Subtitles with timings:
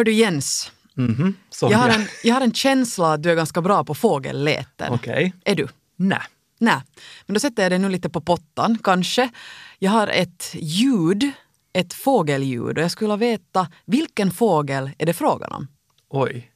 [0.00, 3.34] Hör du Jens, Mhm, som jag har, en, jag har en känsla att du är
[3.34, 4.92] ganska bra på fågelläten.
[4.92, 5.32] Okej.
[5.44, 5.68] Är du?
[5.96, 6.22] Nej.
[6.58, 6.80] Nej,
[7.26, 9.30] men då sätter jag det nu lite på pottan kanske.
[9.78, 11.30] Jag har ett ljud,
[11.72, 15.66] ett fågelljud och jag skulle vilja veta vilken fågel är det frågan om?
[16.08, 16.50] Oj.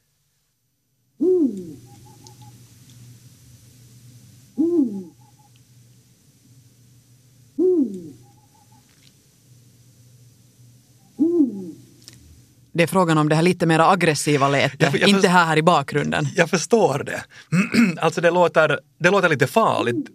[12.77, 15.57] Det är frågan om det här lite mer aggressiva lätet, Jag- jag inte här, här
[15.57, 16.27] i bakgrunden.
[16.35, 17.23] Jag förstår det.
[18.01, 20.07] alltså det låter, det låter lite farligt.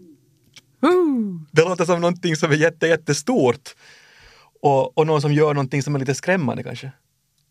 [1.52, 3.74] Det låter som någonting som är jätte, jättestort.
[4.62, 6.92] Och, och någon som gör någonting som är lite skrämmande kanske.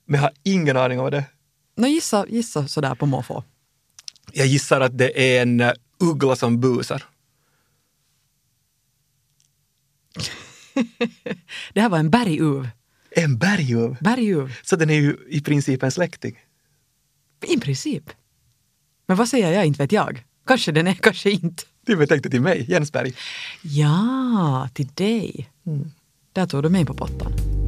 [0.05, 1.23] Men jag har ingen aning om vad det är.
[1.77, 3.43] Nå, gissa, gissa sådär på måfå.
[4.33, 7.03] Jag gissar att det är en eh, uggla som busar.
[11.73, 12.67] Det här var en berguv.
[13.11, 13.97] En berguv.
[14.01, 16.35] Berguv, Så den är ju i princip en släkting.
[17.47, 18.09] i princip.
[19.07, 20.23] Men vad säger jag, inte vet jag.
[20.47, 21.63] Kanske den är, kanske inte.
[21.85, 23.13] Du var tänkte till mig, Jensberg.
[23.61, 25.49] Ja, till dig.
[26.33, 27.58] Där tog du mig på pottan.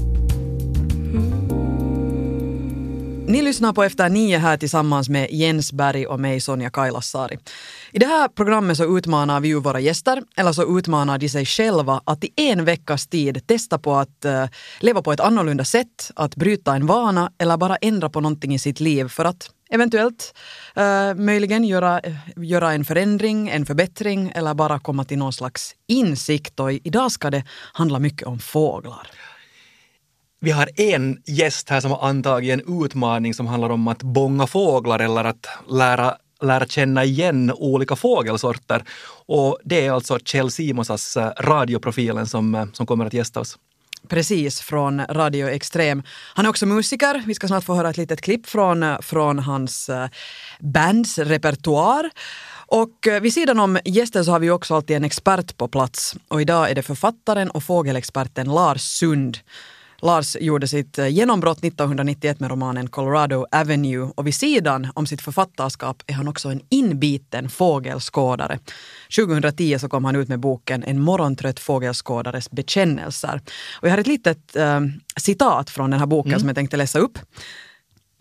[3.32, 7.38] Ni lyssnar på Efter nio här tillsammans med Jens Berg och mig Sonja Kailasari.
[7.92, 11.46] I det här programmet så utmanar vi ju våra gäster, eller så utmanar de sig
[11.46, 14.46] själva att i en veckas tid testa på att eh,
[14.80, 18.60] leva på ett annorlunda sätt, att bryta en vana eller bara ändra på någonting i
[18.60, 20.34] sitt liv för att eventuellt
[20.78, 25.76] uh, möjligen göra, eh, göra en förändring, en förbättring eller bara komma till någon slags
[25.88, 26.60] insikt.
[26.60, 29.08] Och idag ska det handla mycket om fåglar.
[30.44, 34.48] Vi har en gäst här som har antagit en utmaning som handlar om att bånga
[34.48, 38.84] fåglar eller att lära, lära känna igen olika fågelsorter.
[39.26, 43.58] Och det är alltså Kjell Simonsas eh, radioprofilen som, eh, som kommer att gästa oss.
[44.08, 46.04] Precis, från Radio Extrem.
[46.34, 47.24] Han är också musiker.
[47.26, 49.90] Vi ska snart få höra ett litet klipp från, eh, från hans
[50.60, 52.10] bands repertoar.
[52.66, 56.16] Och vid sidan om gästen så har vi också alltid en expert på plats.
[56.28, 59.38] Och idag är det författaren och fågelexperten Lars Sund.
[60.02, 65.22] Lars gjorde sitt eh, genombrott 1991 med romanen Colorado Avenue och vid sidan om sitt
[65.22, 68.60] författarskap är han också en inbiten fågelskådare.
[69.16, 73.42] 2010 så kom han ut med boken En morgontrött fågelskådares bekännelser.
[73.82, 74.82] Och jag har ett litet eh,
[75.18, 77.20] citat från den här boken som jag tänkte läsa upp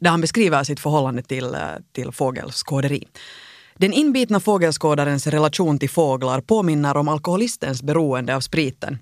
[0.01, 1.61] där han beskriver sitt förhållande till, eh,
[1.93, 3.07] till fågelskåderi.
[3.81, 8.99] Den inbitna fågelskådarens relation till fåglar påminner om alkoholistens beroende av spriten.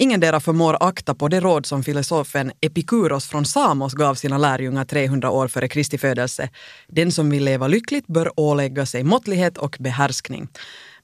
[0.00, 5.30] Ingendera förmår akta på det råd som filosofen Epikuros från Samos gav sina lärjungar 300
[5.30, 6.50] år före Kristi födelse.
[6.88, 10.48] Den som vill leva lyckligt bör ålägga sig måttlighet och behärskning.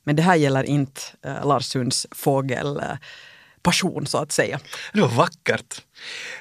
[0.04, 4.60] Men det här gäller inte eh, Lars Sunds fågelpassion så att säga.
[4.92, 5.82] Det var vackert.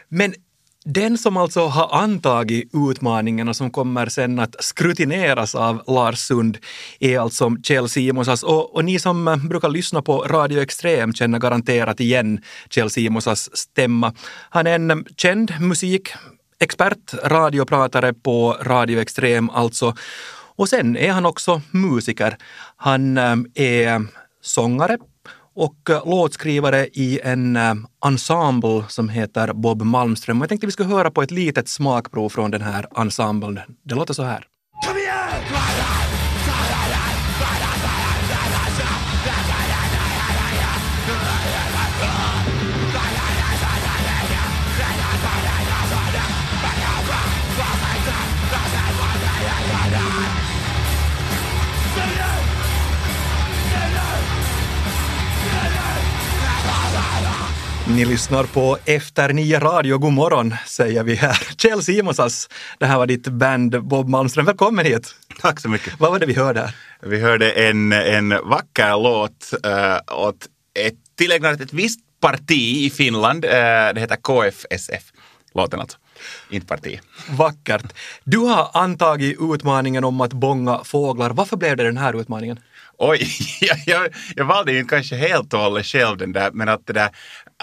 [0.07, 0.33] Men
[0.85, 6.57] den som alltså har antagit utmaningen och som kommer sen att skrutineras av Lars Sund
[6.99, 8.43] är alltså Kjell Simonsas.
[8.43, 13.57] Och, och ni som eh, brukar lyssna på Radio Extrem känner garanterat igen Kjell Simonsas
[13.57, 14.13] stämma.
[14.49, 19.95] Han är en eh, känd musikexpert, radiopratare på Radio Extrem alltså.
[20.57, 22.37] Och sen är han också musiker.
[22.75, 24.05] Han eh, är
[24.41, 24.97] sångare,
[25.55, 27.73] och eh, låtskrivare i en eh,
[28.05, 30.39] ensemble som heter Bob Malmström.
[30.39, 33.59] Jag tänkte vi skulle höra på ett litet smakprov från den här ensemblen.
[33.83, 34.47] Det låter så här.
[57.95, 59.97] Ni lyssnar på Efter nio radio.
[59.97, 61.37] God morgon säger vi här.
[61.57, 64.45] Kjell Simonsas, det här var ditt band Bob Malmström.
[64.45, 65.15] Välkommen hit!
[65.41, 65.99] Tack så mycket.
[65.99, 66.75] Vad var det vi hörde här?
[67.01, 70.47] Vi hörde en, en vacker låt uh, åt
[70.79, 73.45] ett tillägnat ett visst parti i Finland.
[73.45, 75.03] Uh, det heter KFSF,
[75.53, 75.97] låten alltså.
[76.49, 76.99] Inte parti.
[77.29, 77.93] Vackert.
[78.23, 81.29] Du har antagit utmaningen om att bånga fåglar.
[81.29, 82.59] Varför blev det den här utmaningen?
[82.97, 83.27] Oj,
[83.61, 86.93] jag, jag, jag valde ju kanske helt och hållet själv den där, men att det
[86.93, 87.09] där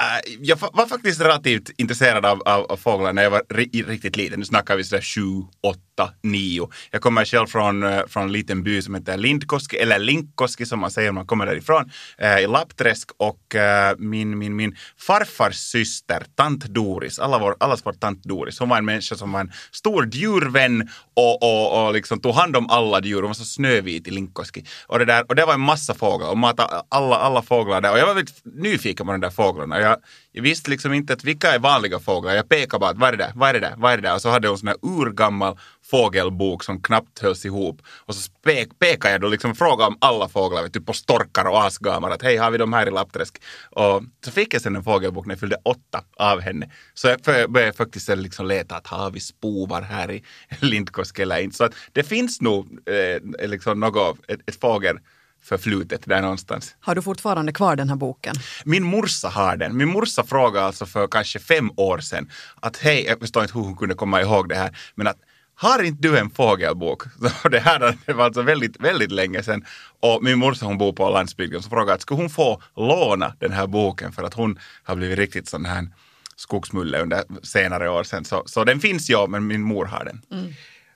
[0.00, 4.16] äh, jag var faktiskt relativt intresserad av, av, av fåglar när jag var ri, riktigt
[4.16, 4.38] liten.
[4.38, 5.20] Nu snackar vi sådär sju,
[5.62, 5.91] åtta åtta,
[6.22, 6.70] nio.
[6.90, 10.80] Jag kommer själv från, eh, från en liten by som heter Lindkoski, eller Linkkoski som
[10.80, 13.10] man säger om man kommer därifrån, eh, i Lappträsk.
[13.16, 18.58] Och eh, min, min, min farfars syster, tant Doris, alla vår, allas vår tant Doris,
[18.58, 22.56] hon var en människa som var en stor djurvän och, och, och liksom tog hand
[22.56, 23.22] om alla djur.
[23.22, 24.64] Hon var så snövit i Linkkoski.
[24.86, 27.92] Och det, där, och det var en massa fåglar och matade alla, alla fåglar där.
[27.92, 29.80] Och jag var väldigt nyfiken på de där fåglarna.
[29.80, 29.96] Jag,
[30.32, 32.34] jag visste liksom inte att vilka är vanliga fåglar.
[32.34, 34.02] Jag pekade bara att vad är det där, vad är det där, vad är det
[34.02, 34.14] där?
[34.14, 35.58] Och så hade hon en sån här urgammal
[35.90, 37.82] fågelbok som knappt hölls ihop.
[37.86, 41.64] Och så pek, pekade jag då liksom frågade om alla fåglar, typ på storkar och
[41.64, 43.42] asgamar, att hej, har vi de här i Lappträsk?
[43.70, 46.70] Och så fick jag sen en fågelbok när jag fyllde åtta av henne.
[46.94, 50.22] Så jag började faktiskt liksom leta att har vi spovar här i
[50.60, 51.56] Lindkosk eller inte?
[51.56, 54.98] Så att det finns nog eh, liksom något, ett, ett fågel
[55.42, 56.76] förflutet där någonstans.
[56.80, 58.34] Har du fortfarande kvar den här boken?
[58.64, 59.76] Min morsa har den.
[59.76, 62.30] Min morsa frågade alltså för kanske fem år sedan
[62.60, 65.16] att hej, jag förstår inte hur hon kunde komma ihåg det här, men att
[65.54, 67.02] har inte du en fågelbok?
[67.42, 69.64] Så det här det var alltså väldigt, väldigt länge sedan.
[70.00, 73.52] Och min morsa hon bor på landsbygden så frågade att skulle hon få låna den
[73.52, 75.88] här boken för att hon har blivit riktigt sån här
[76.36, 78.24] skogsmulle under senare år sedan.
[78.24, 80.22] Så, så den finns ju, men min mor har den.
[80.40, 80.52] Mm.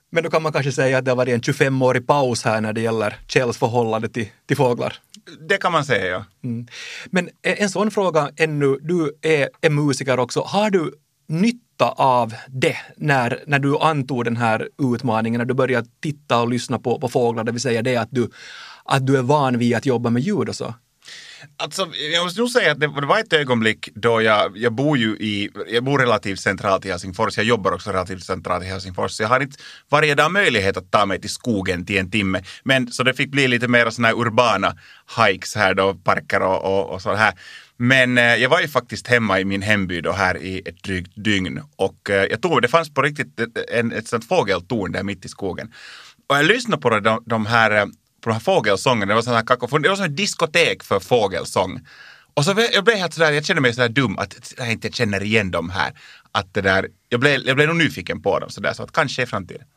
[0.09, 2.73] Men då kan man kanske säga att det har varit en 25-årig paus här när
[2.73, 4.93] det gäller Kjells förhållande till, till fåglar.
[5.49, 6.25] Det kan man säga, ja.
[6.43, 6.67] Mm.
[7.05, 10.41] Men en sån fråga ännu, du är, är musiker också.
[10.41, 10.93] Har du
[11.27, 16.49] nytta av det när, när du antog den här utmaningen, när du började titta och
[16.49, 18.29] lyssna på, på fåglar, det vill säga det att du,
[18.85, 20.73] att du är van vid att jobba med ljud och så?
[21.57, 25.09] Alltså, jag måste nog säga att det, var ett ögonblick då jag, jag bor ju
[25.09, 29.23] i, jag bor relativt centralt i Helsingfors, jag jobbar också relativt centralt i Helsingfors, så
[29.23, 29.57] jag har inte
[29.89, 32.43] varje dag möjlighet att ta mig till skogen till en timme.
[32.63, 34.77] Men så det fick bli lite mer sådana här urbana
[35.17, 37.33] hikes här då, parker och, och, och så här.
[37.77, 41.11] Men eh, jag var ju faktiskt hemma i min hemby då här i ett drygt
[41.15, 45.03] dygn och eh, jag tror det fanns på riktigt ett, ett, ett sånt fågeltorn där
[45.03, 45.73] mitt i skogen.
[46.29, 47.85] Och jag lyssnade på de, de här eh,
[48.21, 49.05] på de här fågelsångerna.
[49.05, 51.81] Det var sån här kakofon, det var som ett diskotek för fågelsång.
[52.33, 55.23] Och så jag blev helt sådär, jag kände mig sådär dum att jag inte känner
[55.23, 55.91] igen dem här.
[56.31, 59.23] Att det där, jag blev, jag blev nog nyfiken på dem sådär, så att kanske
[59.23, 59.67] i framtiden.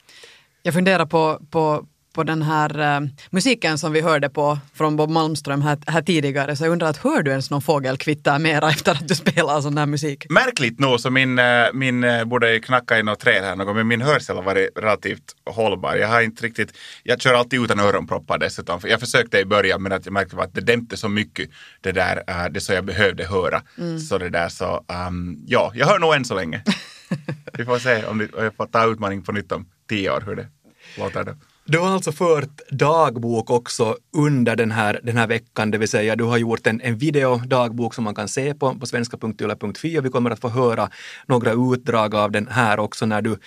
[0.63, 5.11] Jag funderar på, på på den här uh, musiken som vi hörde på från Bob
[5.11, 8.93] Malmström här, här, tidigare, så jag undrar att hör du ens någon fågelkvitter mera efter
[8.93, 10.27] att du spelar sån här musik?
[10.31, 13.89] Märkligt nog så min, uh, min uh, borde knacka i något träd här något, men
[13.89, 15.95] min hörsel har varit relativt hållbar.
[15.95, 16.73] Jag har inte riktigt,
[17.03, 18.81] jag kör alltid utan öronproppar dessutom.
[18.85, 22.17] Jag försökte i början men att jag märkte att det dämpte så mycket det där,
[22.17, 23.63] uh, det så jag behövde höra.
[23.79, 23.99] Mm.
[23.99, 26.63] Så det där så, um, ja, jag hör nog än så länge.
[27.59, 30.47] vi får se om jag får ta utmaning på nytt om tio år hur det
[30.99, 31.33] låter då.
[31.71, 36.17] Du har alltså fört dagbok också under den här, den här veckan, det vill säga
[36.17, 40.09] du har gjort en, en videodagbok som man kan se på, på svenska.yle.fi och vi
[40.09, 40.91] kommer att få höra
[41.27, 43.39] några utdrag av den här också när du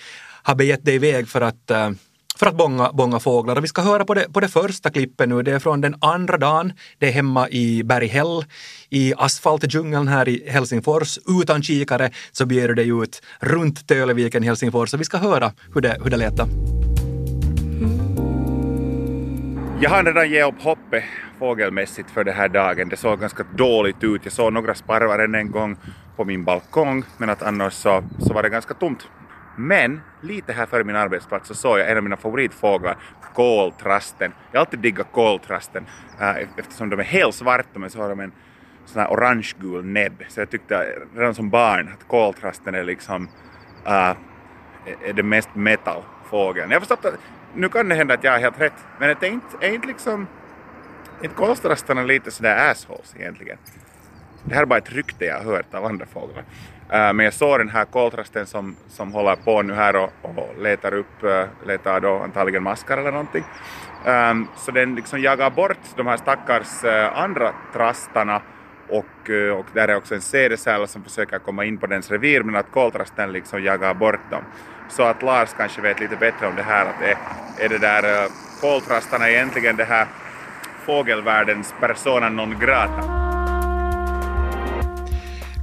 [0.42, 1.90] har begett dig iväg för att eh,
[2.36, 3.56] för att bonga, bonga fåglar.
[3.56, 5.42] Och vi ska höra på det, på det första klippet nu.
[5.42, 6.72] Det är från den andra dagen.
[6.98, 8.44] Det är hemma i Berghäll
[8.90, 11.18] i asfaltdjungeln här i Helsingfors.
[11.42, 14.94] Utan kikare så beger du dig ut runt Töleviken, Helsingfors.
[14.94, 16.40] Och vi ska höra hur det, hur det lät.
[19.84, 21.04] Jag har redan gett upp hoppet
[21.38, 22.88] fågelmässigt för den här dagen.
[22.88, 24.20] Det såg ganska dåligt ut.
[24.24, 25.76] Jag såg några sparvar än en gång
[26.16, 29.08] på min balkong, men att annars så, så var det ganska tomt.
[29.56, 32.96] Men lite här före min arbetsplats så såg jag en av mina favoritfåglar,
[33.34, 34.32] koltrasten.
[34.52, 35.86] Jag har alltid diggat koltrasten
[36.20, 38.32] äh, eftersom de är helt svarta men så har de en
[38.84, 40.22] sån här orangegul näbb.
[40.28, 43.28] Så jag tyckte redan som barn att koltrasten är liksom
[43.86, 44.12] äh,
[45.08, 46.70] är det mest metal fågeln.
[46.70, 47.18] Jag förstått att
[47.54, 50.26] nu kan det hända att jag har helt rätt, men är inte, är inte liksom,
[51.22, 53.58] inte kolstrastarna lite sådär assholes egentligen?
[54.44, 56.44] Det här är bara ett rykte jag har hört av andra fåglar.
[56.92, 60.62] Uh, men jag såg den här koltrasten som, som håller på nu här och, och
[60.62, 63.44] letar upp, uh, letar då antagligen maskar eller någonting.
[64.06, 68.42] Um, så den liksom jagar bort de här stackars uh, andra trastarna
[68.88, 72.56] och, och där är också en sädesärla som försöker komma in på dens revir men
[72.56, 74.42] att koltrasten liksom jagar bort dem.
[74.88, 77.18] Så att Lars kanske vet lite bättre om det här att det är,
[77.58, 78.28] är det där
[78.60, 80.06] koltrastarna egentligen det här
[80.86, 83.24] fågelvärldens persona non grata?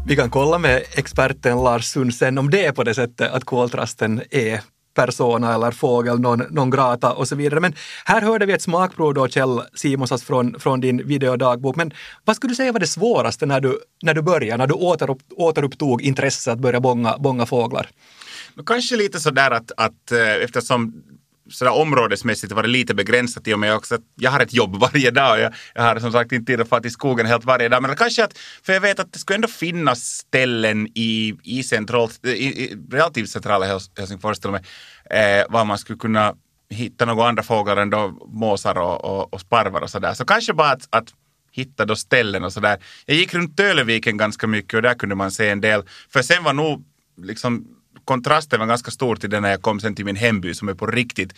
[0.07, 4.21] Vi kan kolla med experten Lars Sundsen om det är på det sättet att koltrasten
[4.31, 4.62] är
[4.93, 7.60] persona eller fågel non, non grata och så vidare.
[7.60, 7.74] Men
[8.05, 11.75] här hörde vi ett smakprov då, Kjell Simonsas, från, från din videodagbok.
[11.75, 11.93] Men
[12.25, 15.21] vad skulle du säga var det svåraste när du, när du började, när du återupp,
[15.38, 17.89] återupptog intresset att börja bonga, bonga fåglar?
[18.65, 20.93] Kanske lite sådär att, att eh, eftersom
[21.51, 25.12] sådär områdesmässigt varit lite begränsat i och med också att jag har ett jobb varje
[25.12, 27.70] dag och jag, jag har som sagt inte tid att fara till skogen helt varje
[27.70, 27.81] dag.
[27.81, 32.25] Men kanske att, för jag vet att det skulle ändå finnas ställen i, i, centralt,
[32.25, 33.65] i, i relativt centrala
[33.98, 34.65] Helsingfors till och med,
[35.41, 36.36] eh, var man skulle kunna
[36.70, 40.13] hitta några andra fåglar än då måsar och, och, och sparvar och sådär.
[40.13, 41.13] Så kanske bara att, att
[41.51, 42.77] hitta då ställen och sådär.
[43.05, 45.84] Jag gick runt Töleviken ganska mycket och där kunde man se en del.
[46.10, 46.84] För sen var nog
[47.17, 47.67] liksom
[48.05, 50.74] kontrasten var ganska stor till den när jag kom sen till min hemby som är
[50.74, 51.34] på riktigt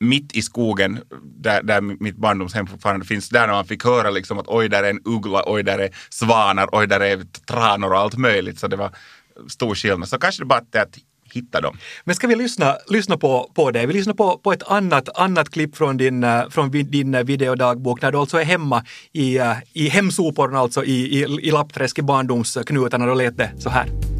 [0.00, 4.48] mitt i skogen, där, där mitt barndomshem fortfarande finns, där man fick höra liksom att
[4.48, 8.16] oj, där är en uggla, oj, där är svanar, oj, där är tranor och allt
[8.16, 8.58] möjligt.
[8.58, 8.90] Så det var
[9.48, 10.08] stor skillnad.
[10.08, 10.98] Så kanske det bara är att
[11.32, 11.78] hitta dem.
[12.04, 13.86] Men ska vi lyssna, lyssna på, på det?
[13.86, 18.02] Vi lyssnar på, på ett annat, annat klipp från din, eh, från din eh, videodagbok
[18.02, 22.02] när du alltså är hemma i, eh, i hemsoporna, alltså i, i, i Lappträsk i
[22.02, 23.06] barndomsknutarna.
[23.06, 24.13] Då lät det så här.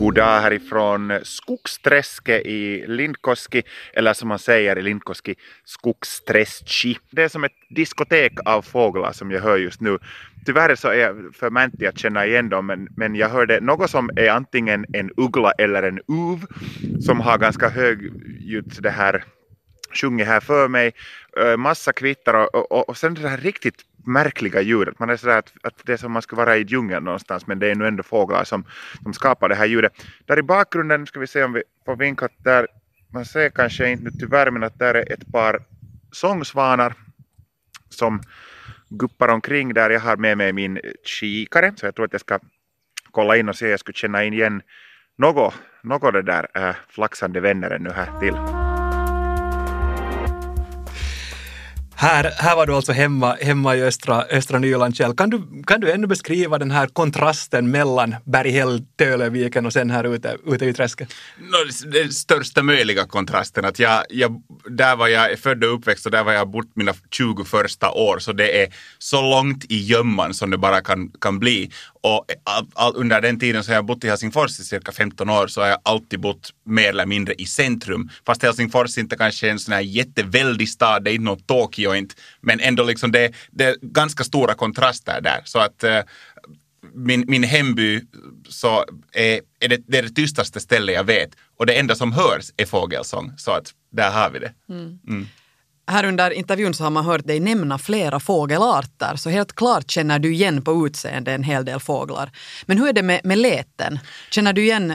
[0.00, 6.98] God dag härifrån Skogsträske i Lindkoski, eller som man säger i Lindkoski, Skogsträski.
[7.10, 9.98] Det är som ett diskotek av fåglar som jag hör just nu.
[10.46, 13.90] Tyvärr så är jag för mäntig att känna igen dem, men, men jag hörde något
[13.90, 16.46] som är antingen en uggla eller en uv
[17.00, 18.12] som har ganska hög
[18.80, 19.24] det här
[19.92, 20.92] sjungit här för mig,
[21.36, 24.98] eh, massa kvittar och, och, och sen det här riktigt märkliga ljudet.
[24.98, 27.58] Man är sådär att, att det är som man skulle vara i djungeln någonstans men
[27.58, 28.64] det är nu ändå fåglar som,
[29.02, 29.92] som skapar det här ljudet.
[30.26, 32.66] Där i bakgrunden ska vi se om vi får vinkat där,
[33.12, 35.62] man ser kanske inte nu tyvärr men att där är ett par
[36.12, 36.94] sångsvanar
[37.88, 38.20] som
[38.88, 39.90] guppar omkring där.
[39.90, 42.38] Jag har med mig min kikare så jag tror att jag ska
[43.10, 44.62] kolla in och se, jag skulle känna in igen
[45.18, 48.59] något, något det där äh, flaxande vänner ännu här till.
[52.00, 55.16] Här, här var du alltså hemma, hemma i östra, östra Nyland Kjell.
[55.16, 60.14] Kan du, kan du ännu beskriva den här kontrasten mellan Berghäll, Töleviken och sen här
[60.14, 61.14] ute, ute i träsket?
[61.38, 63.64] No, den största möjliga kontrasten.
[63.64, 66.94] Att jag, jag, där var jag född och uppväxt och där var jag bort mina
[67.10, 68.18] 20 första år.
[68.18, 71.70] Så det är så långt i gömman som det bara kan, kan bli.
[72.02, 75.30] Och all, all, under den tiden så har jag bott i Helsingfors i cirka 15
[75.30, 78.10] år så har jag alltid bott mer eller mindre i centrum.
[78.26, 81.89] Fast Helsingfors inte kanske är en sån här jätteväldig stad, det är inte något Tokyo
[81.94, 85.40] inte, men ändå liksom det, det är ganska stora kontraster där.
[85.44, 86.00] Så att uh,
[86.94, 88.00] min, min hemby
[88.48, 92.12] så är, är det, det, är det tystaste stället jag vet och det enda som
[92.12, 93.32] hörs är fågelsång.
[93.36, 94.52] Så att där har vi det.
[94.68, 94.98] Mm.
[95.08, 95.26] Mm
[95.90, 100.18] här under intervjun så har man hört dig nämna flera fågelarter, så helt klart känner
[100.18, 102.30] du igen på utseende en hel del fåglar.
[102.66, 103.98] Men hur är det med, med läten?
[104.30, 104.94] Känner du igen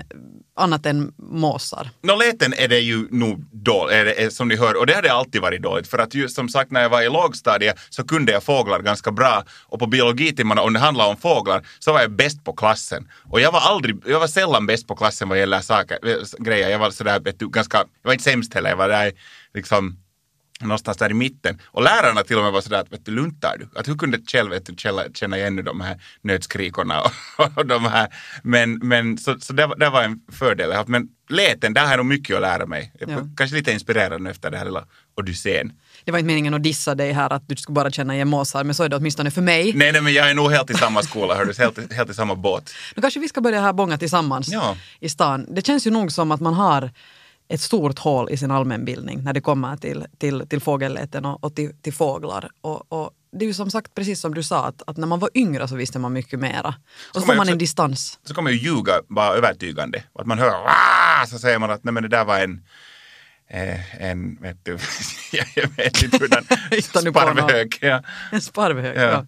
[0.55, 1.89] annat än måsar?
[2.01, 5.41] No, läten är det ju nog dåligt, som ni hör, och det har det alltid
[5.41, 5.87] varit dåligt.
[5.87, 9.11] För att just som sagt när jag var i lågstadiet så kunde jag fåglar ganska
[9.11, 13.09] bra och på biologitimmarna, om det handlade om fåglar, så var jag bäst på klassen.
[13.23, 16.69] Och jag var aldrig, jag var sällan bäst på klassen vad gäller saker, eh, grejer.
[16.69, 19.11] Jag var sådär, vet du, ganska, jag var inte sämst heller, jag var där
[19.53, 19.97] liksom
[20.61, 21.61] någonstans där i mitten.
[21.65, 23.79] Och lärarna till och med var sådär att vet du, luntar du?
[23.79, 24.75] Att hur kunde Kjell vet du,
[25.13, 27.11] känna igen de här nötskrikorna och,
[27.57, 28.07] och de här.
[28.43, 30.89] Men, men så, så det, det var en fördel jag haft.
[30.89, 32.93] Men läten, där har jag nog mycket att lära mig.
[32.99, 33.07] Ja.
[33.37, 34.85] Kanske lite inspirerad efter det här lilla
[35.17, 35.71] odyssén.
[36.03, 38.63] Det var inte meningen att dissa dig här att du skulle bara känna igen måsar,
[38.63, 39.73] men så är det åtminstone för mig.
[39.73, 42.35] Nej, nej men jag är nog helt i samma skola, hördu, helt, helt i samma
[42.35, 42.73] båt.
[42.95, 44.77] Då kanske vi ska börja här bånga tillsammans ja.
[44.99, 45.45] i stan.
[45.55, 46.91] Det känns ju nog som att man har
[47.47, 51.55] ett stort hål i sin allmänbildning när det kommer till, till, till fågelläten och, och
[51.55, 52.49] till, till fåglar.
[52.61, 55.19] Och, och, det är ju som sagt precis som du sa, att, att när man
[55.19, 56.67] var yngre så visste man mycket mera.
[56.67, 56.75] Och
[57.13, 58.19] så, så får man en distans.
[58.23, 60.03] Så kommer ju ljuga bara övertygande.
[60.19, 61.25] Att man hör Wah!
[61.27, 62.61] så säger man att nej men det där var en
[63.49, 64.77] eh, en, vet du,
[65.55, 66.43] jag vet inte hur den,
[66.81, 67.77] sparvhög.
[67.81, 68.03] Ja.
[68.31, 69.01] En sparvhög, ja.
[69.01, 69.25] ja.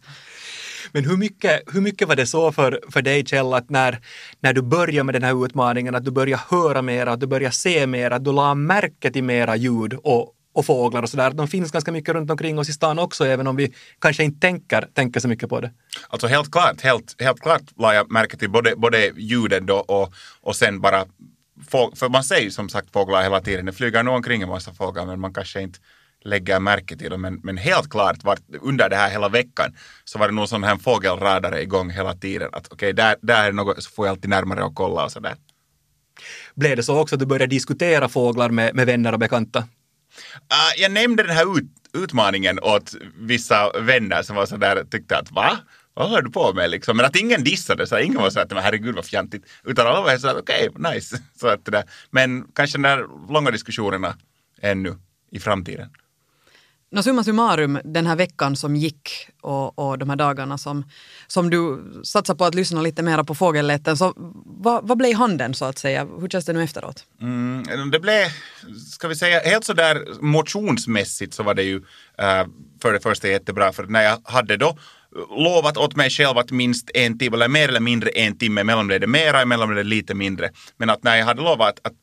[0.91, 3.99] Men hur mycket, hur mycket var det så för, för dig Kjell att när,
[4.39, 7.55] när du började med den här utmaningen, att du började höra mera, att du började
[7.55, 11.31] se mera, att du la märke till mera ljud och, och fåglar och sådär.
[11.31, 14.39] De finns ganska mycket runt omkring oss i stan också, även om vi kanske inte
[14.39, 15.71] tänker, tänker så mycket på det.
[16.09, 20.13] Alltså helt klart, helt, helt klart la jag märke till både, både ljudet då och,
[20.41, 21.05] och sen bara
[21.95, 23.65] för man ser ju som sagt fåglar hela tiden.
[23.65, 25.79] Det flyger nog omkring en massa fåglar men man kanske inte
[26.27, 27.21] lägger märke till dem.
[27.21, 30.63] Men, men helt klart var, under det här hela veckan så var det nog sån
[30.63, 32.49] här fågelradare igång hela tiden.
[32.53, 35.11] Att okej, okay, där, där är något, så får jag alltid närmare och kolla och
[35.11, 35.35] sådär.
[36.55, 39.59] Blev det så också att du började diskutera fåglar med, med vänner och bekanta?
[39.59, 45.31] Uh, jag nämnde den här ut, utmaningen åt vissa vänner som var sådär, tyckte att
[45.31, 45.57] va?
[45.93, 46.97] Vad håller du på med liksom?
[46.97, 49.45] Men att ingen dissade, så ingen var så att herregud vad fjantigt.
[49.63, 51.17] Utan alla var så att okej, okay, nice.
[51.39, 51.83] Så att det där.
[52.11, 54.17] Men kanske de där långa diskussionerna
[54.61, 54.95] ännu
[55.31, 55.89] i framtiden.
[56.91, 60.85] No, summa summarum, den här veckan som gick och, och de här dagarna som,
[61.27, 64.13] som du satsar på att lyssna lite mer på fågelläten, så
[64.45, 66.07] vad, vad blev handen så att säga?
[66.19, 67.05] Hur känns det nu efteråt?
[67.21, 68.27] Mm, det blev,
[68.91, 71.75] ska vi säga, helt sådär motionsmässigt så var det ju
[72.17, 72.45] äh,
[72.81, 74.77] för det första jättebra, för när jag hade då
[75.37, 78.87] lovat åt mig själv att minst en timme, eller mer eller mindre en timme, emellan
[78.87, 80.49] blev det mera, emellan blev det lite mindre.
[80.77, 81.93] Men att när jag hade lovat att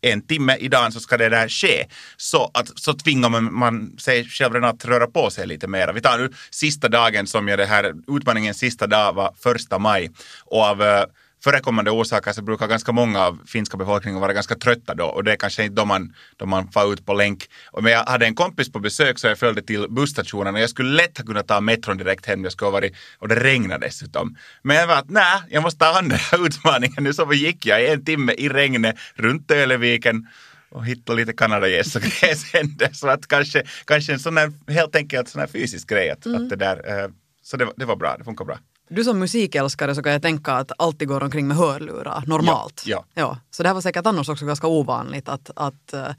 [0.00, 1.86] en timme i dagen så ska det där ske.
[2.16, 5.92] Så, att, så tvingar man, man sig själv redan att röra på sig lite mer.
[5.92, 10.10] Vi tar nu sista dagen som jag det här, utmaningens sista dag var första maj.
[10.44, 11.04] Och av uh,
[11.44, 15.32] förekommande orsaker så brukar ganska många av finska befolkningen vara ganska trötta då och det
[15.32, 17.50] är kanske inte då man, då man far ut på länk.
[17.80, 20.96] Men jag hade en kompis på besök så jag följde till busstationen och jag skulle
[20.96, 22.44] lätt ha kunnat ta metron direkt hem.
[22.44, 24.36] Jag skulle varit, och det regnade dessutom.
[24.62, 27.04] Men jag var att nej, jag måste ta andra utmaningen.
[27.04, 30.26] Nu så gick jag en timme i regnet runt Töleviken
[30.70, 32.02] och hitta lite kanadagäss och
[32.52, 32.78] sen.
[32.92, 36.10] Så att kanske, kanske en sån här, helt enkelt sån här fysisk grej.
[36.10, 36.42] Att, mm.
[36.42, 37.10] att det där, eh,
[37.42, 38.58] så det, det var bra, det funkar bra.
[38.90, 42.82] Du som musikälskare så kan jag tänka att alltid går omkring med hörlurar normalt.
[42.86, 43.22] Ja, ja.
[43.22, 46.10] ja så det här var säkert annars också ganska ovanligt att, att uh,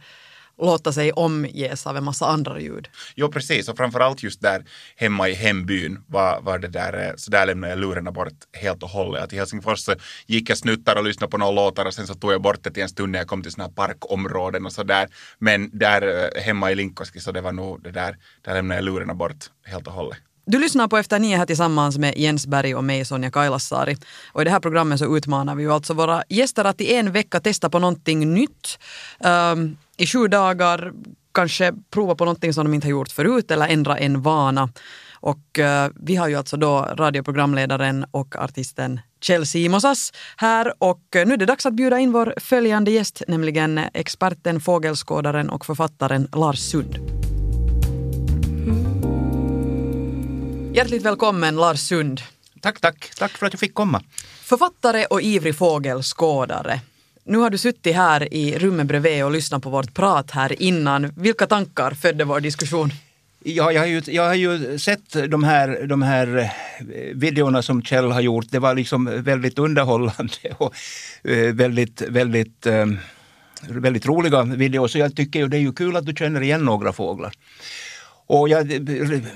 [0.58, 2.90] låta sig omges av en massa andra ljud.
[3.16, 3.70] Jo, precis.
[3.70, 7.74] Och framförallt just där hemma i hembyn var, var det där, eh, så där lämnade
[7.74, 9.24] jag lurarna bort helt och hållet.
[9.24, 12.14] Att I Helsingfors så gick jag snuttar och lyssnade på några låtar och sen så
[12.14, 14.72] tog jag bort det till en stund när jag kom till sådana här parkområden och
[14.72, 15.08] så där.
[15.40, 18.86] Men där eh, hemma i Linkoski så det var nog det där, där lämnade jag
[18.86, 20.18] lurarna bort helt och hållet.
[20.46, 23.98] Du lyssnar på Efter nio här tillsammans med Jens Berg och mig Sonja Kailasari.
[24.32, 27.12] Och i det här programmet så utmanar vi ju alltså våra gäster att i en
[27.12, 28.80] vecka testa på någonting nytt.
[29.20, 30.94] Um, I sju dagar
[31.34, 34.70] kanske prova på någonting som de inte har gjort förut eller ändra en vana.
[35.14, 41.28] Och uh, vi har ju alltså då radioprogramledaren och artisten Kjell Simosas här och eh,
[41.28, 46.28] nu är det dags att bjuda in vår följande gäst, nämligen experten, fågelskådaren och författaren
[46.32, 47.31] Lars Sund.
[50.74, 52.22] Hjärtligt välkommen Lars Sund.
[52.62, 53.12] Tack, tack.
[53.18, 54.04] Tack för att jag fick komma.
[54.44, 56.80] Författare och ivrig fågelskådare.
[57.24, 61.14] Nu har du suttit här i rummet bredvid och lyssnat på vårt prat här innan.
[61.18, 62.90] Vilka tankar födde vår diskussion?
[63.44, 66.50] Ja, jag, har ju, jag har ju sett de här, de här eh,
[67.14, 68.46] videorna som Kjell har gjort.
[68.50, 70.76] Det var liksom väldigt underhållande och
[71.24, 72.86] eh, väldigt, väldigt, eh,
[73.70, 74.88] väldigt roliga videor.
[74.88, 77.34] Så jag tycker ju det är ju kul att du känner igen några fåglar.
[78.32, 78.64] Och ja,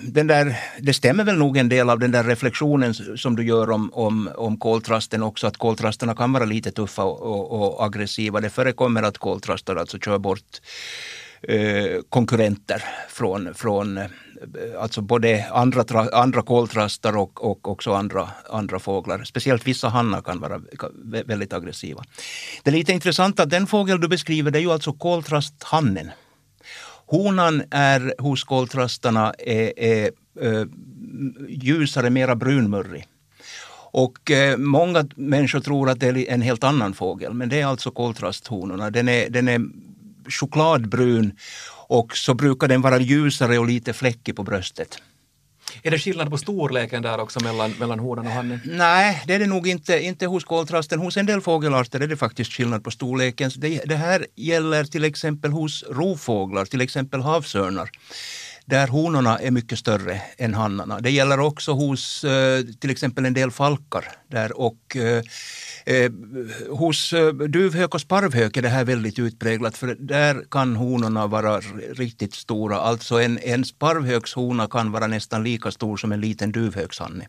[0.01, 3.71] den där, det stämmer väl nog en del av den där reflektionen som du gör
[3.71, 8.41] om, om, om koltrasten också, att koltrasterna kan vara lite tuffa och, och, och aggressiva.
[8.41, 10.61] Det förekommer att koltrastar alltså kör bort
[11.41, 14.05] eh, konkurrenter från, från eh,
[14.79, 19.23] alltså både andra, andra koltrastar och, och också andra, andra fåglar.
[19.23, 20.61] Speciellt vissa hannar kan vara
[21.25, 22.03] väldigt aggressiva.
[22.63, 26.11] Det är lite intressant att den fågel du beskriver det är ju alltså koltrasthannen.
[27.05, 30.67] Honan är hos koltrastarna är, är, är
[31.49, 33.07] ljusare, mera brunmurrig.
[33.91, 37.65] Och eh, många människor tror att det är en helt annan fågel, men det är
[37.65, 38.89] alltså koltrasthonorna.
[38.89, 39.61] Den är, den är
[40.29, 41.31] chokladbrun
[41.87, 45.01] och så brukar den vara ljusare och lite fläckig på bröstet.
[45.83, 48.59] Är det skillnad på storleken där också mellan, mellan honan och hannen?
[48.65, 50.99] Nej, det är det nog inte, inte hos koltrasten.
[50.99, 53.51] Hos en del fågelarter är det faktiskt skillnad på storleken.
[53.55, 57.89] Det, det här gäller till exempel hos rovfåglar, till exempel havsörnar
[58.65, 60.99] där honorna är mycket större än hannarna.
[60.99, 65.23] Det gäller också hos eh, till exempel en del falkar där och eh,
[65.85, 66.11] eh
[66.69, 71.59] hos eh, duvhök och sparvhök är det här väldigt utpräglat för där kan honorna vara
[71.93, 72.77] riktigt stora.
[72.77, 77.27] Alltså en, en sparvhökshona kan vara nästan lika stor som en liten duvhökshanne.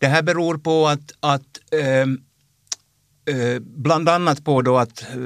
[0.00, 2.06] Det här beror på att, att eh
[3.26, 5.16] Eh, bland annat på då att eh,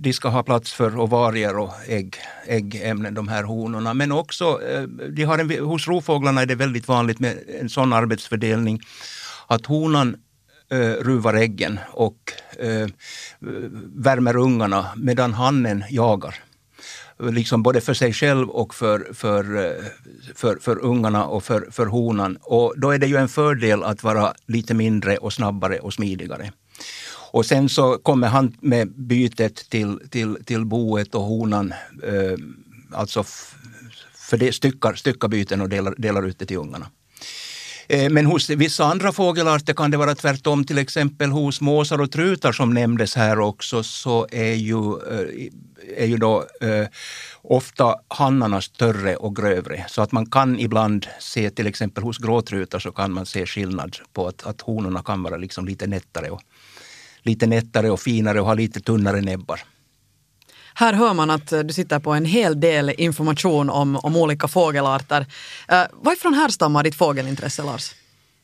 [0.00, 3.94] de ska ha plats för ovarier och ägg, äggämnen, de här honorna.
[3.94, 7.92] Men också eh, de har en, hos rovfåglarna är det väldigt vanligt med en sån
[7.92, 8.80] arbetsfördelning
[9.46, 10.16] att honan
[11.00, 12.32] ruvar äggen och
[13.94, 16.34] värmer ungarna medan hannen jagar.
[17.18, 19.44] Liksom både för sig själv och för, för,
[20.34, 22.38] för, för ungarna och för, för honan.
[22.40, 26.52] Och då är det ju en fördel att vara lite mindre och snabbare och smidigare.
[27.32, 32.38] Och sen så kommer han med bytet till, till, till boet och honan eh,
[32.92, 33.24] alltså
[34.14, 36.86] för det styckar, styckar byten och delar, delar ut det till ungarna.
[37.88, 40.64] Eh, men hos vissa andra fågelarter kan det vara tvärtom.
[40.64, 45.48] Till exempel hos måsar och trutar som nämndes här också så är ju, eh,
[45.96, 46.86] är ju då eh,
[47.42, 49.84] ofta hannarna större och grövre.
[49.88, 53.96] Så att man kan ibland se till exempel hos gråtrutar så kan man se skillnad
[54.12, 56.42] på att, att honorna kan vara liksom lite nättare och,
[57.22, 59.60] lite nättare och finare och ha lite tunnare näbbar.
[60.74, 65.20] Här hör man att du sitter på en hel del information om, om olika fågelarter.
[65.20, 67.94] Uh, varifrån härstammar ditt fågelintresse, Lars?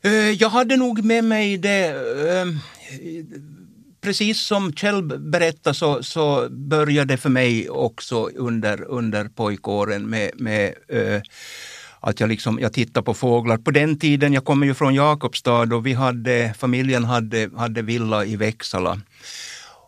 [0.05, 2.57] Uh, jag hade nog med mig det uh,
[4.01, 10.31] precis som Kjell berättade så, så började det för mig också under, under pojkåren med,
[10.35, 11.21] med uh,
[11.99, 13.57] att jag, liksom, jag tittar på fåglar.
[13.57, 18.25] På den tiden, jag kommer ju från Jakobstad och vi hade, familjen hade, hade villa
[18.25, 19.01] i Växala.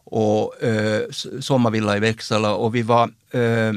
[0.04, 1.02] Och eh,
[1.40, 3.74] sommarvilla i Växala och vi var eh, eh,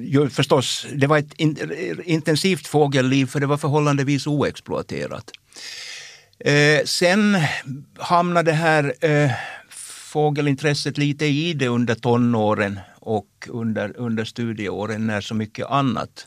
[0.00, 1.56] ju, förstås, det var ett in,
[2.04, 5.30] intensivt fågelliv för det var förhållandevis oexploaterat.
[6.44, 7.38] Eh, sen
[7.98, 9.30] hamnade det här eh,
[10.12, 16.26] fågelintresset lite i det under tonåren och under, under studieåren när så mycket annat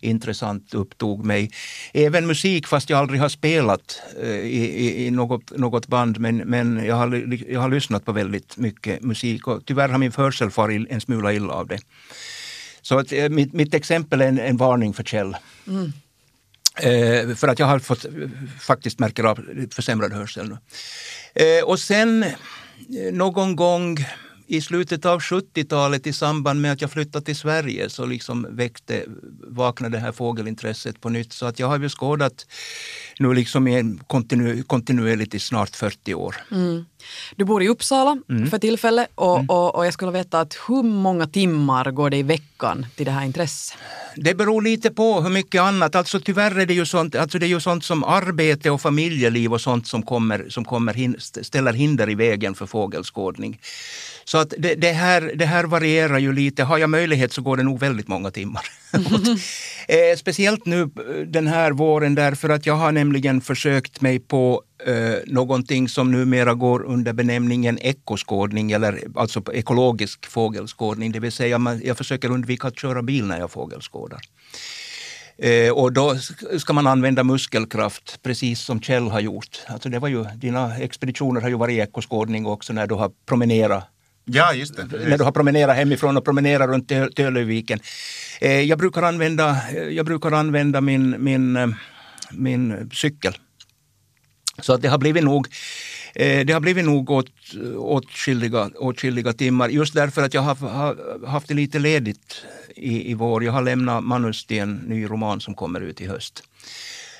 [0.00, 1.50] intressant upptog mig.
[1.92, 6.84] Även musik, fast jag aldrig har spelat eh, i, i, något, något band, men, men
[6.84, 10.90] jag, har, jag har lyssnat på väldigt mycket musik och tyvärr har min hörsel farit
[10.90, 11.78] en smula illa av det.
[12.82, 15.36] Så att, eh, mitt, mitt exempel är en, en varning för Kjell.
[15.66, 15.92] Mm.
[16.76, 18.06] Eh, för att jag har fått
[18.60, 20.58] faktiskt märker av försämrad hörsel nu.
[21.44, 22.32] Eh, och sen eh,
[23.12, 23.98] någon gång
[24.46, 29.04] i slutet av 70-talet i samband med att jag flyttade till Sverige så liksom väckte,
[29.46, 31.32] vaknade det här fågelintresset på nytt.
[31.32, 32.46] Så att jag har ju skådat
[33.18, 36.36] nu liksom i kontinu, kontinuerligt i snart 40 år.
[36.50, 36.84] Mm.
[37.36, 38.50] Du bor i Uppsala mm.
[38.50, 39.48] för tillfället och, mm.
[39.48, 43.12] och, och, jag skulle veta att hur många timmar går det i veckan till det
[43.12, 43.78] här intresset?
[44.16, 45.94] Det beror lite på hur mycket annat.
[45.94, 49.52] Alltså tyvärr är det ju sånt, alltså det är ju sånt som arbete och familjeliv
[49.52, 53.58] och sånt som, kommer, som kommer ställer hinder i vägen för fågelskådning.
[54.24, 56.64] Så att det, det, här, det här varierar ju lite.
[56.64, 58.62] Har jag möjlighet så går det nog väldigt många timmar.
[59.88, 60.88] eh, speciellt nu eh,
[61.26, 64.94] den här våren därför att jag har nämligen försökt mig på eh,
[65.26, 71.12] någonting som numera går under benämningen ekoskådning eller alltså ekologisk fågelskådning.
[71.12, 74.20] Det vill säga man, jag försöker undvika att köra bil när jag fågelskådar.
[75.38, 76.16] Eh, och då
[76.58, 79.62] ska man använda muskelkraft, precis som Kjell har gjort.
[79.66, 83.84] Alltså det var ju, dina expeditioner har ju varit ekoskådning också när du har promenerat
[84.24, 84.84] Ja, just det.
[85.08, 87.80] När du har promenerat hemifrån och promenerat runt Tölöviken.
[88.40, 91.68] Eh, jag brukar använda, jag brukar använda min, min, eh,
[92.30, 93.36] min cykel.
[94.62, 95.48] Så att det har blivit nog
[96.14, 97.30] eh, det har blivit nog åt,
[97.76, 102.44] åtskilliga, åtskilliga timmar just därför att jag har, har haft det lite ledigt
[102.76, 103.44] i, i vår.
[103.44, 106.42] Jag har lämnat manus till en ny roman som kommer ut i höst.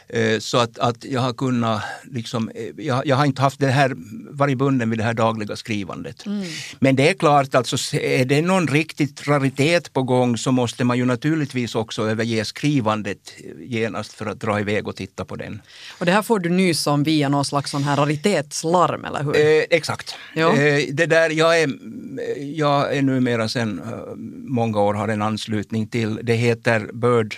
[0.09, 3.67] Eh, så att, att jag har kunnat, liksom, eh, jag, jag, har inte haft det
[3.67, 3.93] här,
[4.31, 6.27] varit bunden vid det här dagliga skrivandet.
[6.27, 6.45] Mm.
[6.79, 10.99] Men det är klart, alltså, är det någon riktigt raritet på gång så måste man
[10.99, 15.63] ju naturligtvis också överge skrivandet genast för att dra iväg och titta på den.
[15.99, 19.37] Och det här får du nys om via någon slags sån här raritetslarm, eller hur?
[19.37, 20.15] Eh, exakt.
[20.35, 20.45] Eh,
[20.93, 21.71] det där, jag, är,
[22.39, 24.15] jag är numera sedan eh,
[24.49, 27.37] många år har en anslutning till, det heter Bird,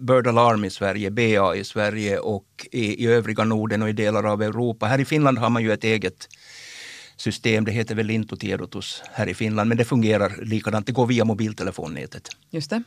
[0.00, 3.92] Bird Alarm i Sverige, BA i Sverige Sverige och i, i övriga Norden och i
[3.92, 4.86] delar av Europa.
[4.86, 6.28] Här i Finland har man ju ett eget
[7.16, 7.64] system.
[7.64, 10.86] Det heter väl Lintotiedotus här i Finland, men det fungerar likadant.
[10.86, 12.28] Det går via mobiltelefonnätet.
[12.50, 12.82] Just det.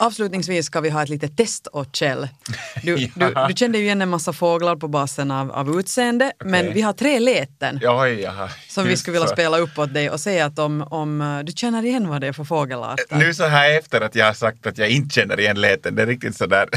[0.00, 2.28] Avslutningsvis ska vi ha ett litet test åt Kjell.
[2.82, 3.08] Du, ja.
[3.14, 6.50] du, du, kände ju igen en massa fåglar på basen av, av utseende, okay.
[6.50, 8.48] men vi har tre läten Oj, jaha.
[8.68, 9.34] som vi skulle vilja så.
[9.34, 12.26] spela upp åt dig och se att om, om eh, du känner igen vad det
[12.26, 13.16] är för fågelarter.
[13.16, 16.02] Nu så här efter att jag har sagt att jag inte känner igen läten, det
[16.02, 16.68] är riktigt sådär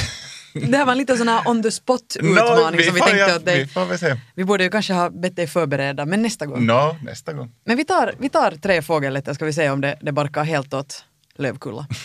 [0.55, 3.17] det här var en liten sån här on the spot utmaning no, som vi tänkte
[3.17, 3.69] ja, åt dig.
[4.01, 6.65] Vi, vi borde ju kanske ha bett dig förbereda, men nästa gång.
[6.65, 7.51] No, nästa gång.
[7.65, 10.73] Men vi tar, vi tar tre fågellätter ska vi se om det, det barkar helt
[10.73, 11.03] åt
[11.35, 11.87] Lövkulla.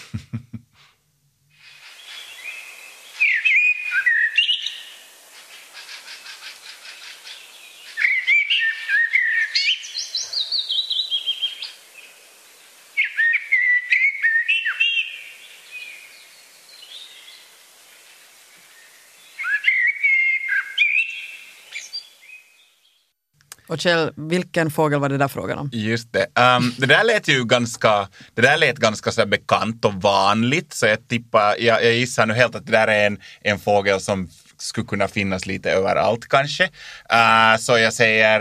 [23.70, 25.70] Och Kjell, vilken fågel var det där frågan om?
[25.72, 26.26] Just det.
[26.58, 30.86] Um, det där lät ju ganska, det där lät ganska så bekant och vanligt, så
[30.86, 34.28] jag tippar, jag, jag gissar nu helt att det där är en, en fågel som
[34.56, 36.64] skulle kunna finnas lite överallt kanske.
[36.64, 38.40] Uh, så jag säger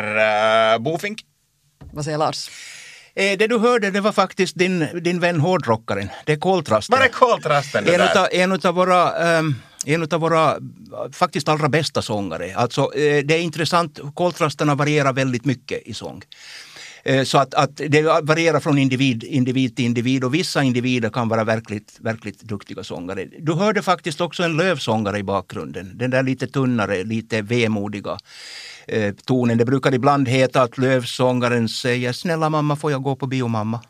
[0.73, 1.21] uh, bofink.
[1.91, 2.49] Vad säger Lars?
[3.15, 6.09] Eh, det du hörde det var faktiskt din, din vän hårdrockaren.
[6.25, 6.97] Det är koltrasten.
[6.97, 7.87] Var är koltrasten?
[7.87, 9.55] En, utav, en utav våra um,
[9.93, 10.57] en av våra
[11.11, 12.55] faktiskt allra bästa sångare.
[12.55, 16.21] Alltså, eh, det är intressant, koltrasterna varierar väldigt mycket i sång.
[17.03, 21.29] Eh, så att, att det varierar från individ, individ till individ och vissa individer kan
[21.29, 23.25] vara verkligt, verkligt duktiga sångare.
[23.39, 25.91] Du hörde faktiskt också en lövsångare i bakgrunden.
[25.97, 28.17] Den där lite tunnare, lite vemodiga
[28.87, 29.57] eh, tonen.
[29.57, 33.81] Det brukar ibland heta att lövsångaren säger snälla mamma får jag gå på bio mamma.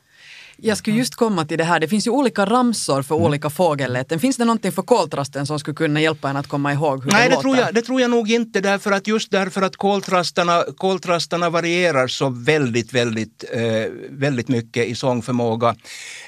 [0.61, 4.19] Jag skulle just komma till det här, det finns ju olika ramsor för olika fågelläten.
[4.19, 7.29] Finns det någonting för koltrasten som skulle kunna hjälpa en att komma ihåg hur Nej,
[7.29, 10.63] det, det tror, jag, det tror jag nog inte därför att just därför att koltrastarna,
[10.77, 13.61] koltrastarna varierar så väldigt, väldigt, eh,
[14.09, 15.75] väldigt mycket i sångförmåga.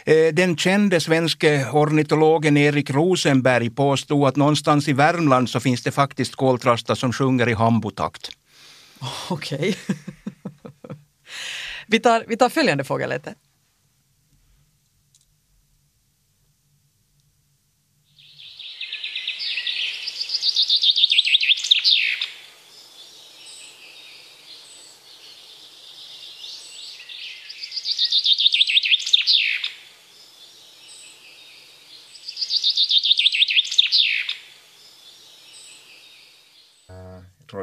[0.05, 5.91] Eh, den kände svenske ornitologen Erik Rosenberg påstod att någonstans i Värmland så finns det
[5.91, 8.29] faktiskt koltrastar som sjunger i hambotakt.
[9.29, 9.77] Okej.
[11.87, 13.33] vi, tar, vi tar följande fågelläte.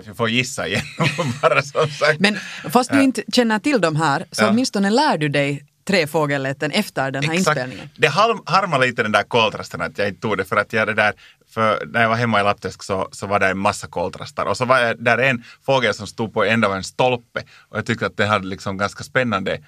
[0.08, 0.82] Vi får gissa igen
[1.42, 2.20] bara som sagt.
[2.20, 2.36] Men
[2.70, 4.48] fast du inte känner till de här så Ja.
[4.50, 7.88] åtminstone lär du dig tre fågelläten efter den här inspelningen.
[7.96, 10.86] Det har- harmar lite den där koltrasten att jag inte tog det för att jag
[10.86, 11.12] det där,
[11.54, 14.56] för när jag var hemma i Lappträsk så, så var det en massa koltrastar och
[14.56, 17.86] så var jag, där en fågel som stod på ända av en stolpe och jag
[17.86, 19.58] tyckte att det hade liksom ganska spännande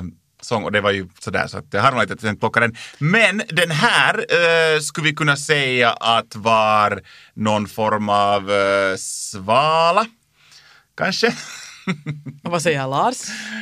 [0.00, 1.64] um, sång och det var ju sådär så att
[2.00, 2.76] lite att jag inte plockade den.
[2.98, 7.02] Men den här eh, skulle vi kunna säga att var
[7.34, 10.06] någon form av eh, svala,
[10.96, 11.26] kanske?
[12.44, 13.16] Och vad säger Lars?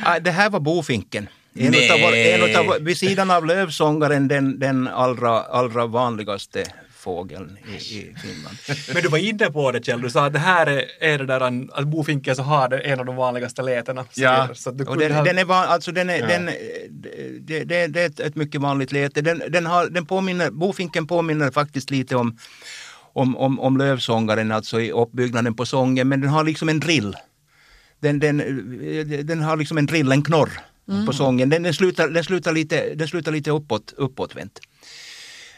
[0.05, 1.27] Ah, Det här var bofinken.
[1.57, 1.85] En Nej.
[1.85, 6.63] utav, en utav, vid sidan av lövsångaren den, den allra, allra vanligaste
[7.05, 8.57] fågeln i, i Finland.
[8.93, 11.25] Men du var inne på det Kjell, du sa att det här är, är det
[11.25, 11.41] där
[11.79, 14.05] att bofinken så har det en av de vanligaste lätena.
[14.15, 14.49] Ja.
[14.53, 16.27] Så att du Och den, ha- den är, van, alltså den är, Ja.
[16.27, 16.45] den,
[17.39, 19.21] det, det, det är ett, ett mycket vanligt läte.
[19.21, 22.37] Den, den, har, den påminner, bofinken påminner faktiskt lite om,
[23.13, 27.15] om, om, om lövsångaren, alltså i uppbyggnaden på sången, men den har liksom en drill.
[27.99, 28.37] Den, den,
[29.27, 30.49] den har liksom en drill, en knorr
[31.05, 31.49] på sången.
[31.49, 34.59] Den, den, slutar, den, slutar lite, den slutar lite uppåt, uppåtvänt.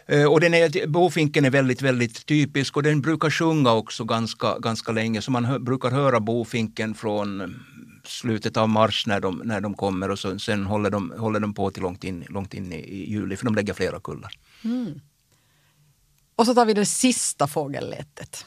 [0.08, 4.60] Eh, och den är, bofinken är väldigt, väldigt typisk och den brukar sjunga också ganska,
[4.60, 5.22] ganska länge.
[5.22, 7.56] Så man hör, brukar höra bofinken från
[8.04, 11.54] slutet av mars när de, när de kommer och så, sen håller de, håller de
[11.54, 14.34] på till långt in, långt in i, i juli för de lägger flera kullar.
[14.64, 15.00] Mm.
[16.36, 18.46] Och så tar vi det sista fågellätet.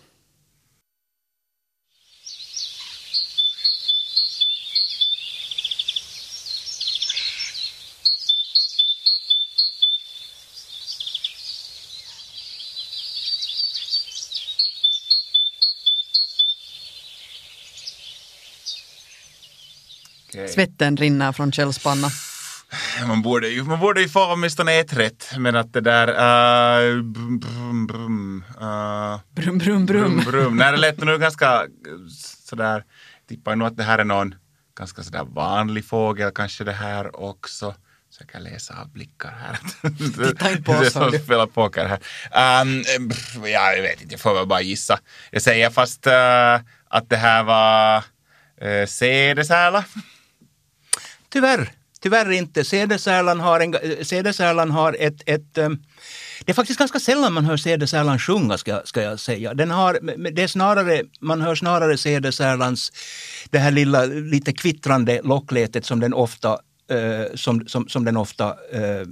[20.40, 20.54] Okej.
[20.54, 22.08] Svetten rinner från Kjells panna.
[23.06, 26.08] Man borde, ju, man borde ju få åtminstone ett rätt, men att det där...
[26.08, 30.16] Uh, brum, brum, brum, uh, Brum, brum, brum.
[30.26, 30.56] brum.
[30.56, 31.66] Nej, det lät nu ganska eh,
[32.48, 32.84] sådär...
[33.28, 34.34] Tippar nog att det här är någon
[34.78, 37.74] ganska sådär vanlig fågel kanske det här också.
[38.10, 39.58] Så jag kan läsa av blickar här.
[40.28, 41.16] Titta inte på Det är oss, som hördu.
[41.16, 42.62] att spela poker här.
[42.62, 42.82] Um,
[43.44, 44.98] ja, jag vet inte, jag får väl bara gissa.
[45.30, 46.54] Jag säger fast eh,
[46.88, 47.96] att det här var
[48.64, 49.84] uh, sädesärla.
[51.30, 52.64] Tyvärr, tyvärr inte.
[52.64, 55.68] Sädesärlan har, en, eh, har ett, ett eh,
[56.44, 59.54] det är faktiskt ganska sällan man hör sädesärlan sjunga ska, ska jag säga.
[59.54, 59.98] Den har,
[60.30, 62.92] det är snarare, man hör snarare sädesärlans,
[63.50, 66.58] det här lilla lite kvittrande lockletet som den ofta,
[66.90, 69.06] eh, som, som, som den ofta eh,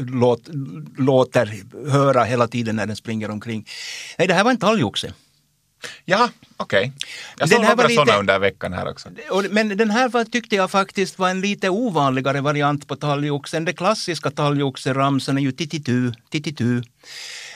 [0.00, 0.48] låt,
[0.98, 3.66] låter höra hela tiden när den springer omkring.
[4.18, 5.12] Nej, det här var en talgoxe.
[6.04, 6.92] Ja, okej.
[7.38, 9.08] Jag Den såg några lite- sådana under veckan här också.
[9.30, 13.64] Och, men den här var, tyckte jag faktiskt var en lite ovanligare variant på talgoxen.
[13.64, 16.82] Det klassiska talgoxeramsan är ju tititu, tititu.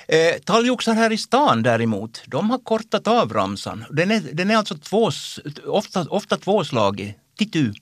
[0.08, 3.84] Eh, talgoxar här i stan däremot, de har kortat av ramsan.
[3.90, 7.72] Den är, den är alltså tvås, ofta, ofta tvåslagig, titu.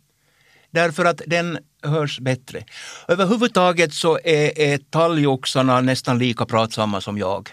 [0.72, 2.64] Därför att den hörs bättre.
[3.08, 7.48] Överhuvudtaget så är, är talgoxarna nästan lika pratsamma som jag.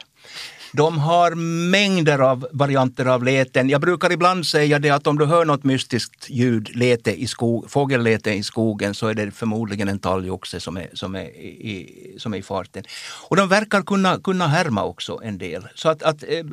[0.74, 1.36] De har
[1.70, 3.70] mängder av varianter av läten.
[3.70, 7.72] Jag brukar ibland säga det att om du hör något mystiskt ljud, lete i skog,
[7.72, 12.34] fågelläte i skogen, så är det förmodligen en talgoxe som är, som, är i, som
[12.34, 12.84] är i farten.
[13.30, 15.68] Och de verkar kunna, kunna härma också en del.
[15.76, 16.44] Så att, att eh,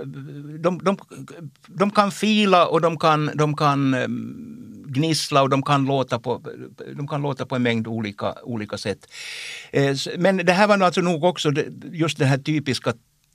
[0.61, 0.98] de, de,
[1.66, 6.42] de kan fila och de kan, de kan ehm, gnissla och de kan låta på,
[6.96, 9.07] de kan låta på en mängd olika, olika sätt.
[9.70, 11.53] Eh, men det här var nog alltså nog också
[11.92, 12.92] just den här typiska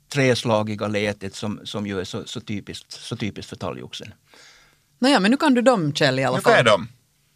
[0.09, 4.13] treslagiga lätet som, som ju är så, så, typiskt, så typiskt för talgoxen.
[4.99, 6.57] Nåja, men nu kan du dem Kjell i alla Nu kan fall.
[6.57, 6.87] jag dem.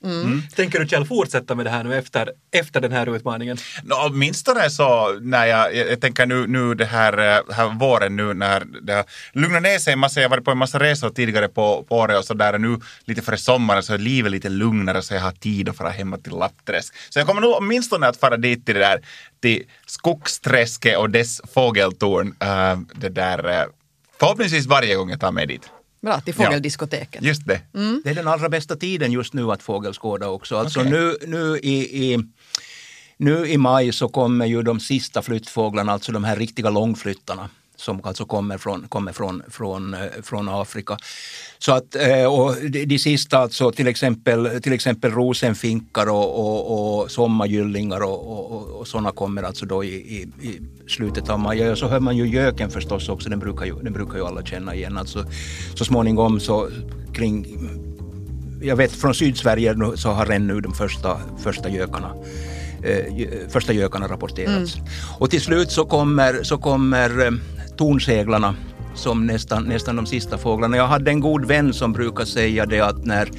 [0.03, 0.41] Mm.
[0.55, 3.57] Tänker du Kjell fortsätta med det här nu efter, efter den här utmaningen?
[3.83, 8.15] No, åtminstone så när jag, jag, jag tänker nu, nu det här, eh, här våren
[8.15, 10.79] nu när det har lugnat ner sig en massa, jag har varit på en massa
[10.79, 14.31] resor tidigare på, på året och så där nu lite före sommaren så är livet
[14.31, 16.95] lite lugnare så jag har tid att fara hemma till Lappträsk.
[17.09, 19.01] Så jag kommer nog åtminstone att fara dit till det där,
[19.41, 23.65] till Skogsträsket och dess fågeltorn, uh, det där, uh,
[24.19, 25.69] förhoppningsvis varje gång jag tar mig dit.
[26.03, 27.23] Bra, till fågeldiskoteket.
[27.23, 27.61] Just det.
[27.73, 28.01] Mm.
[28.03, 30.57] Det är den allra bästa tiden just nu att fågelskåda också.
[30.57, 30.91] Alltså Okej.
[30.91, 32.19] nu, nu, i, i,
[33.17, 38.01] nu i maj så kommer ju de sista flyttfåglarna, alltså de här riktiga långflyttarna som
[38.03, 40.97] alltså kommer från, kommer från, från, eh, från Afrika.
[41.59, 47.11] Så att, eh, och de, sista, alltså till exempel, till exempel rosenfinkar och, och, och
[47.11, 51.71] sommargyllingar och, och, och, sådana kommer alltså då i, i, i slutet av maj.
[51.71, 54.45] Och så hör man ju göken förstås också, den brukar ju, den brukar ju alla
[54.45, 54.97] känna igen.
[54.97, 55.25] Alltså,
[55.75, 56.69] så småningom så
[57.13, 57.45] kring
[58.61, 62.15] jag vet från Sydsverige så har ännu de första, första gökarna
[62.83, 64.77] eh, första gökarna rapporterats.
[65.19, 67.39] Och till slut så kommer, så kommer
[67.77, 68.55] tornseglarna
[68.95, 70.77] som nästan, nästan de sista fåglarna.
[70.77, 73.29] Jag hade en god vän som brukar säga det att när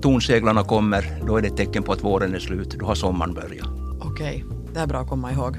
[0.00, 2.76] tornseglarna kommer då är det ett tecken på att våren är slut.
[2.78, 3.68] Då har sommaren börjat.
[4.00, 5.56] Okej, det är bra att komma ihåg.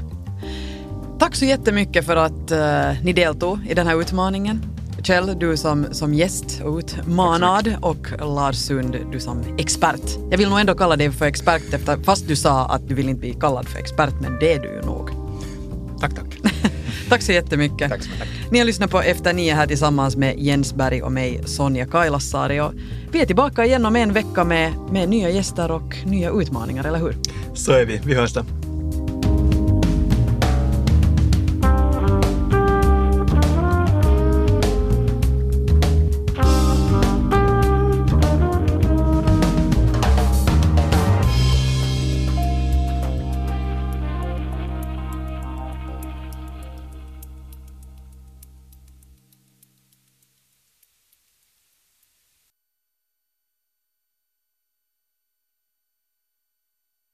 [1.19, 4.61] Tack så jättemycket för att eh, ni deltog i den här utmaningen.
[5.03, 10.01] Kjell, du som, som gäst och utmanad och Lars Sund, du som expert.
[10.31, 13.09] Jag vill nog ändå kalla dig för expert efter, fast du sa att du vill
[13.09, 14.98] inte bli kallad för expert, men det är du ju nog.
[17.09, 17.89] Tack, så jättemycket.
[17.89, 18.51] Tack så mycket.
[18.51, 22.59] Ni har lyssnat på Efter nio här tillsammans med Jens Berg och mig, Sonja Kailasari.
[22.59, 22.73] Och
[23.11, 26.99] vi är tillbaka igen om en vecka med, med nya gäster och nya utmaningar, eller
[26.99, 27.15] hur?
[27.53, 28.58] Så är vi, vi hörs då.